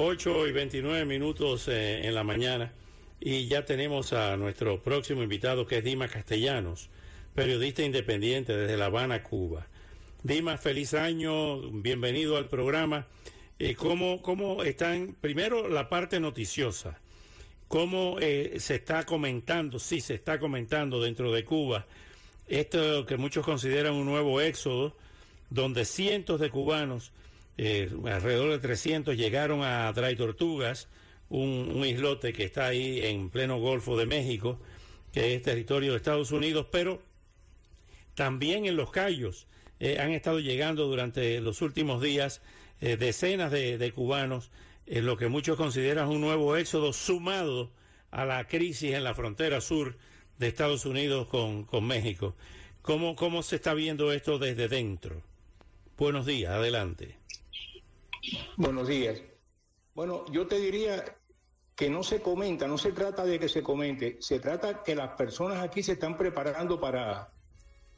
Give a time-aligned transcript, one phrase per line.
[0.00, 2.70] 8 y 29 minutos eh, en la mañana
[3.18, 6.88] y ya tenemos a nuestro próximo invitado que es Dima Castellanos,
[7.34, 9.66] periodista independiente desde La Habana, Cuba.
[10.22, 13.08] Dima, feliz año, bienvenido al programa.
[13.58, 17.00] Eh, ¿cómo, ¿Cómo están, primero, la parte noticiosa?
[17.66, 21.86] ¿Cómo eh, se está comentando, sí se está comentando dentro de Cuba,
[22.46, 24.96] esto que muchos consideran un nuevo éxodo,
[25.50, 27.10] donde cientos de cubanos,
[27.58, 30.88] eh, alrededor de 300, llegaron a Dry Tortugas,
[31.28, 34.60] un, islote que está ahí en pleno Golfo de México,
[35.12, 37.02] que es territorio de Estados Unidos, pero
[38.14, 39.46] también en Los Cayos
[39.80, 42.40] eh, han estado llegando durante los últimos días
[42.80, 44.50] eh, decenas de, de cubanos,
[44.86, 47.70] en lo que muchos consideran un nuevo éxodo sumado
[48.10, 49.98] a la crisis en la frontera sur
[50.38, 52.36] de Estados Unidos con, con México.
[52.82, 55.22] ¿Cómo, ¿Cómo se está viendo esto desde dentro?
[55.98, 57.18] Buenos días, adelante.
[58.56, 59.22] Buenos días.
[59.94, 61.04] Bueno, yo te diría
[61.74, 65.10] que no se comenta, no se trata de que se comente, se trata que las
[65.10, 67.32] personas aquí se están preparando para,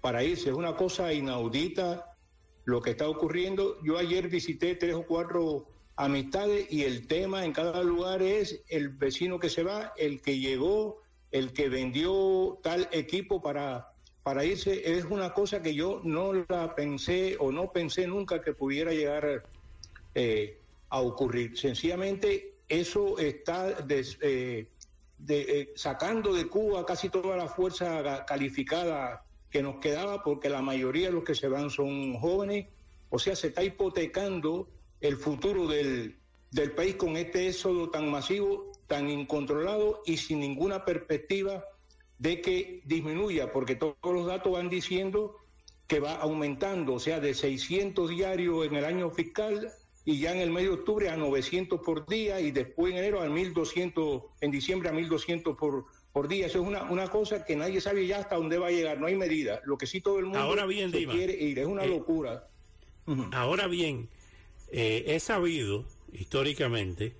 [0.00, 0.50] para irse.
[0.50, 2.16] Es una cosa inaudita
[2.64, 3.82] lo que está ocurriendo.
[3.82, 5.66] Yo ayer visité tres o cuatro
[5.96, 10.38] amistades y el tema en cada lugar es el vecino que se va, el que
[10.38, 14.96] llegó, el que vendió tal equipo para, para irse.
[14.96, 19.44] Es una cosa que yo no la pensé o no pensé nunca que pudiera llegar
[20.14, 20.58] eh,
[20.90, 21.58] a ocurrir.
[21.58, 24.68] Sencillamente eso está des, eh,
[25.18, 30.62] de, eh, sacando de Cuba casi toda la fuerza calificada que nos quedaba, porque la
[30.62, 32.66] mayoría de los que se van son jóvenes.
[33.10, 34.68] O sea, se está hipotecando
[35.00, 36.16] el futuro del,
[36.50, 41.64] del país con este éxodo tan masivo, tan incontrolado y sin ninguna perspectiva
[42.18, 45.36] de que disminuya, porque todos los datos van diciendo
[45.86, 49.72] que va aumentando, o sea, de 600 diarios en el año fiscal
[50.04, 53.22] y ya en el mes de octubre a 900 por día y después en enero
[53.22, 56.46] a 1200, en diciembre a 1200 por, por día.
[56.46, 59.06] Eso es una, una cosa que nadie sabe ya hasta dónde va a llegar, no
[59.06, 59.62] hay medida.
[59.64, 61.88] Lo que sí todo el mundo ahora bien, se Dima, quiere ir, es una eh,
[61.88, 62.48] locura.
[63.32, 64.08] Ahora bien,
[64.70, 67.14] eh, he sabido históricamente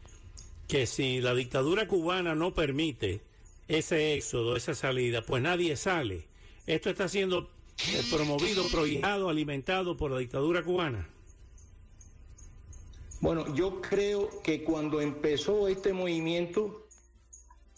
[0.69, 3.23] que si la dictadura cubana no permite
[3.69, 6.27] ese éxodo, esa salida, pues nadie sale.
[6.67, 7.51] Esto está siendo
[7.93, 11.09] eh, promovido, prohijado, alimentado por la dictadura cubana.
[13.25, 16.87] Bueno, yo creo que cuando empezó este movimiento,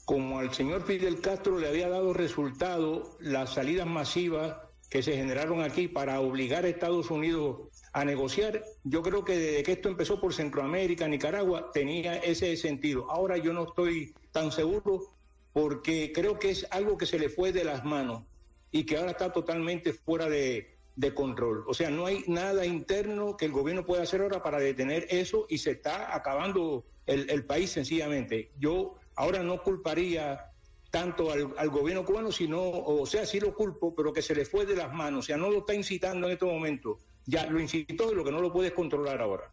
[0.05, 4.57] como al señor Fidel Castro le había dado resultado las salidas masivas
[4.91, 9.63] que se generaron aquí para obligar a Estados Unidos a negociar, yo creo que desde
[9.63, 13.09] que esto empezó por Centroamérica, Nicaragua, tenía ese sentido.
[13.09, 15.15] Ahora yo no estoy tan seguro
[15.53, 18.25] porque creo que es algo que se le fue de las manos
[18.73, 21.65] y que ahora está totalmente fuera de, de control.
[21.69, 25.47] O sea, no hay nada interno que el gobierno pueda hacer ahora para detener eso
[25.49, 28.51] y se está acabando el, el país sencillamente.
[28.59, 30.51] Yo ahora no culparía
[30.91, 34.47] tanto al, al, gobierno cubano, sino, o sea, sí lo culpo, pero que se le
[34.47, 36.99] fue de las manos, o sea, no lo está incitando en este momento.
[37.27, 39.53] Ya lo incitó y lo que no lo puedes controlar ahora.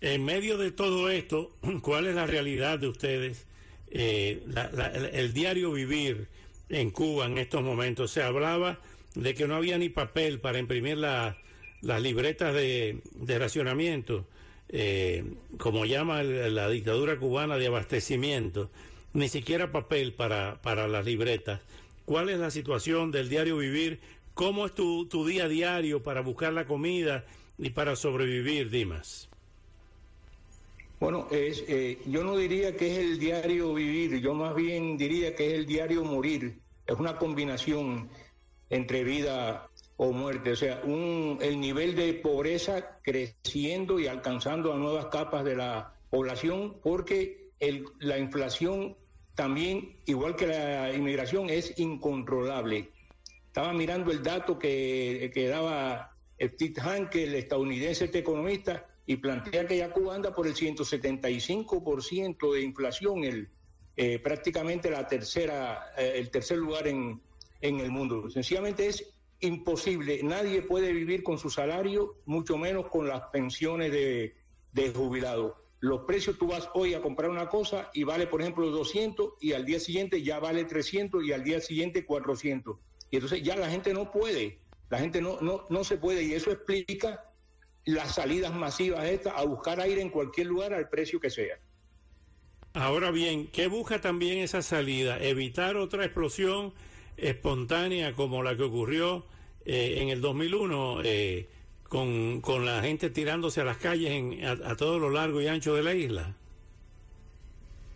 [0.00, 3.46] En medio de todo esto, ¿cuál es la realidad de ustedes?
[3.90, 4.44] Eh,
[5.12, 6.28] el diario vivir
[6.68, 8.10] en Cuba en estos momentos.
[8.12, 8.78] Se hablaba
[9.18, 11.36] de que no había ni papel para imprimir la,
[11.82, 13.00] las libretas de,
[13.38, 14.26] racionamiento,
[14.68, 15.24] eh,
[15.58, 18.70] como llama la dictadura cubana de abastecimiento,
[19.12, 21.60] ni siquiera papel para, para las libretas.
[22.04, 23.98] ¿Cuál es la situación del diario vivir?
[24.34, 27.24] ¿Cómo es tu, tu día diario para buscar la comida
[27.58, 29.28] y para sobrevivir, Dimas?
[31.00, 35.34] Bueno, es, eh, yo no diría que es el diario vivir, yo más bien diría
[35.34, 36.58] que es el diario morir.
[36.86, 38.08] Es una combinación
[38.70, 40.52] entre vida o muerte.
[40.52, 45.94] O sea, un, el nivel de pobreza creciendo y alcanzando a nuevas capas de la
[46.10, 48.96] población porque el, la inflación
[49.34, 52.90] también, igual que la inmigración, es incontrolable.
[53.46, 59.78] Estaba mirando el dato que, daba Steve Hanke, el estadounidense este economista, y plantea que
[59.78, 63.48] ya Cuba anda por el 175% de inflación, el,
[63.96, 67.20] eh, prácticamente la tercera, eh, el tercer lugar en,
[67.60, 68.30] en el mundo.
[68.30, 70.20] Sencillamente es imposible.
[70.22, 74.34] Nadie puede vivir con su salario, mucho menos con las pensiones de,
[74.72, 75.64] de jubilado.
[75.80, 79.52] los precios tú vas hoy a comprar una cosa y vale, por ejemplo, 200 y
[79.52, 82.76] al día siguiente ya vale 300 y al día siguiente 400.
[83.10, 84.58] Y entonces ya la gente no puede,
[84.90, 87.24] la gente no, no, no se puede y eso explica
[87.84, 91.58] las salidas masivas estas a buscar aire en cualquier lugar al precio que sea.
[92.74, 95.18] Ahora bien, ¿qué busca también esa salida?
[95.20, 96.74] Evitar otra explosión
[97.18, 99.26] espontánea como la que ocurrió
[99.64, 101.02] eh, en el 2001.
[101.04, 101.48] Eh,
[101.88, 105.74] con, con la gente tirándose a las calles en, a, todo lo largo y ancho
[105.74, 106.36] de la isla?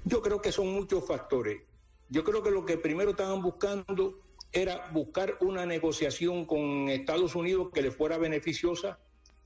[0.04, 1.60] Yo creo que son muchos factores.
[2.08, 4.18] Yo creo que lo que primero estaban buscando
[4.50, 8.98] era buscar una negociación con Estados Unidos que le fuera beneficiosa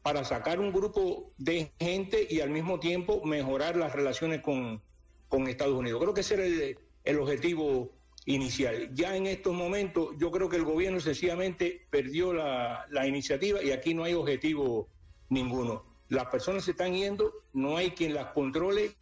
[0.03, 4.81] para sacar un grupo de gente y al mismo tiempo mejorar las relaciones con,
[5.29, 6.01] con Estados Unidos.
[6.01, 7.93] Creo que ese era el, el objetivo
[8.27, 8.93] inicial.
[8.95, 13.71] Ya en estos momentos yo creo que el gobierno sencillamente perdió la, la, iniciativa y
[13.71, 14.89] aquí no hay objetivo
[15.31, 15.85] ninguno.
[16.09, 18.93] Las personas se están yendo, no hay quien las controle,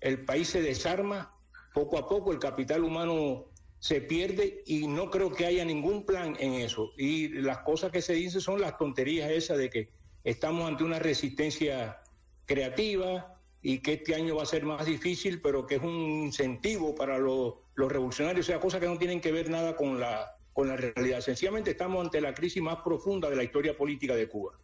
[0.00, 1.34] el país se desarma,
[1.74, 3.46] poco a poco el capital humano
[3.80, 6.92] se pierde y no creo que haya ningún plan en eso.
[6.96, 9.90] Y las cosas que se dicen son las tonterías esas de que
[10.24, 12.00] estamos ante una resistencia
[12.44, 16.94] creativa, y que este año va a ser más difícil, pero que es un incentivo
[16.94, 20.68] para los, revolucionarios, o sea, cosas que no tienen que ver nada con la, con
[20.68, 21.20] la realidad.
[21.20, 24.58] Sencillamente estamos ante la crisis más profunda de la historia política de Cuba.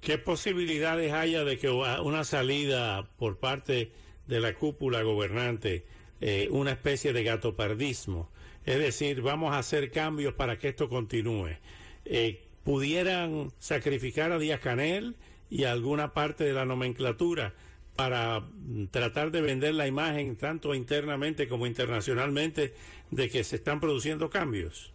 [0.00, 3.92] ¿Qué posibilidades haya de que una salida por parte
[4.26, 5.84] de la cúpula gobernante,
[6.22, 8.30] eh, una especie de gatopardismo?
[8.64, 11.58] Es decir, vamos a hacer cambios para que esto continúe.
[12.06, 15.16] Eh, ¿Pudieran sacrificar a Díaz Canel
[15.50, 17.54] y a alguna parte de la nomenclatura?
[17.96, 18.48] Para
[18.90, 22.74] tratar de vender la imagen tanto internamente como internacionalmente
[23.10, 24.92] de que se están produciendo cambios?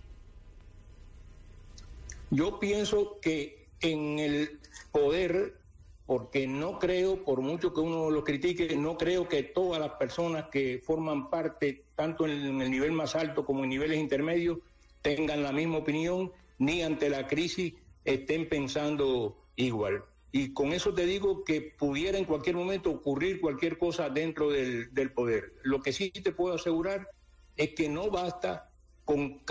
[2.31, 4.59] Yo pienso que en el
[4.91, 5.57] poder,
[6.05, 10.45] porque no creo, por mucho que uno lo critique, no creo que todas las personas
[10.51, 14.59] que forman parte, tanto en el nivel más alto como en niveles intermedios,
[15.01, 20.03] tengan la misma opinión, ni ante la crisis estén pensando igual.
[20.37, 25.13] Y con eso te digo que pudiera en cualquier momento ocurrir cualquier cosa dentro del,
[25.13, 25.53] poder.
[25.63, 27.07] Lo que sí te puedo asegurar
[27.55, 28.69] es que no basta
[29.05, 29.41] con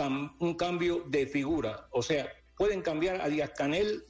[0.41, 1.89] un cambio de figura.
[1.91, 2.29] O sea,
[2.59, 4.05] pueden cambiar a Díaz Canel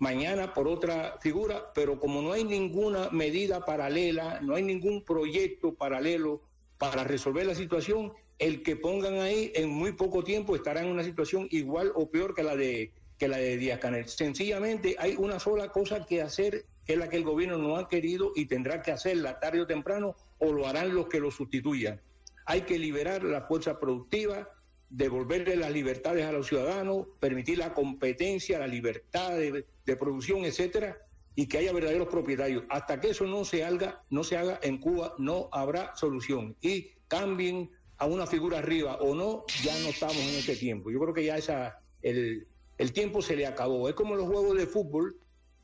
[0.00, 5.76] mañana por otra figura, pero como no hay ninguna medida paralela, no hay ningún proyecto
[5.76, 6.42] paralelo
[6.78, 11.04] para resolver la situación, el que pongan ahí en muy poco tiempo estará en una
[11.04, 14.08] situación igual o peor que la de que la de Díaz Canel.
[14.08, 17.88] Sencillamente hay una sola cosa que hacer, que es la que el gobierno no ha
[17.88, 22.00] querido y tendrá que hacerla tarde o temprano, o lo harán los que lo sustituyan.
[22.46, 24.48] Hay que liberar la fuerza productiva,
[24.88, 30.96] devolverle las libertades a los ciudadanos, permitir la competencia, la libertad de, de producción, etcétera,
[31.34, 32.64] y que haya verdaderos propietarios.
[32.70, 36.56] Hasta que eso no se haga, no se haga en Cuba, no habrá solución.
[36.60, 40.90] Y cambien a una figura arriba o no, ya no estamos en ese tiempo.
[40.90, 42.46] Yo creo que ya esa el,
[42.78, 43.88] el tiempo se le acabó.
[43.88, 45.16] Es como los juegos de fútbol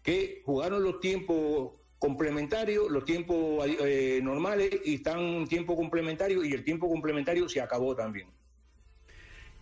[0.02, 6.52] que jugaron los tiempos complementarios, los tiempos eh, normales y están un tiempo complementario y
[6.52, 8.28] el tiempo complementario se acabó también.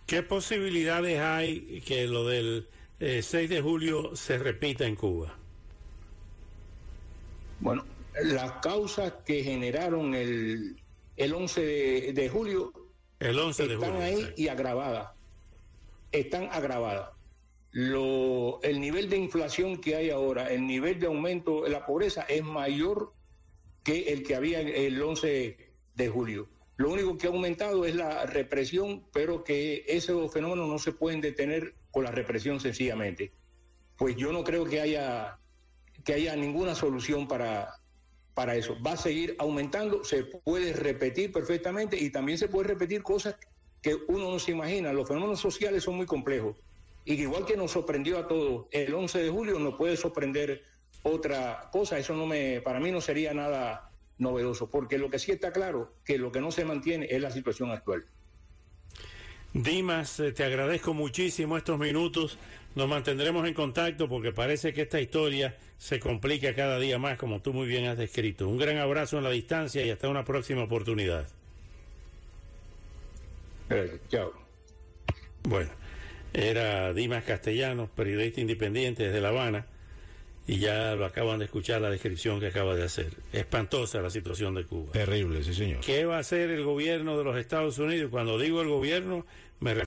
[0.05, 2.67] ¿Qué posibilidades hay que lo del
[2.99, 5.37] 6 eh, de julio se repita en Cuba?
[7.61, 7.85] Bueno,
[8.23, 10.81] las causas que generaron el,
[11.15, 12.73] el 11 de, julio
[13.19, 15.11] el 11 de están ahí y agravadas.
[16.11, 17.13] Están agravadas
[17.73, 22.21] lo, el nivel de inflación que hay ahora, el nivel de aumento de la pobreza
[22.21, 23.13] es mayor
[23.83, 25.57] que el que había el 11
[25.95, 26.47] de julio.
[26.77, 31.19] Lo único que ha aumentado es la represión, pero que esos fenómenos no se pueden
[31.19, 33.33] detener con la represión sencillamente.
[33.97, 35.39] Pues yo no creo que haya,
[36.03, 37.81] que haya ninguna solución para,
[38.35, 38.77] para eso.
[38.85, 43.35] Va a seguir aumentando, se puede repetir perfectamente y también se puede repetir cosas
[43.81, 44.93] que uno no se imagina.
[44.93, 46.55] Los fenómenos sociales son muy complejos
[47.05, 50.63] y igual que nos sorprendió a todos el 11 de julio, nos puede sorprender
[51.03, 51.97] otra cosa.
[51.97, 55.93] Eso no me, para mí no sería nada novedoso, porque lo que sí está claro,
[56.05, 58.05] que lo que no se mantiene es la situación actual.
[59.53, 62.39] Dimas, eh, te agradezco muchísimo estos minutos.
[62.75, 67.41] Nos mantendremos en contacto porque parece que esta historia se complica cada día más, como
[67.41, 68.47] tú muy bien has descrito.
[68.47, 71.27] Un gran abrazo en la distancia y hasta una próxima oportunidad.
[73.69, 73.99] Gracias.
[74.09, 74.33] Chao.
[75.43, 75.82] Bueno.
[76.33, 79.67] Era Dimas Castellanos, periodista independiente desde La Habana,
[80.47, 83.13] y ya lo acaban de escuchar la descripción que acaba de hacer.
[83.31, 84.91] Espantosa la situación de Cuba.
[84.91, 85.79] Terrible, sí, señor.
[85.81, 88.09] ¿Qué va a hacer el gobierno de los Estados Unidos?
[88.09, 89.25] Cuando digo el gobierno,
[89.59, 89.73] me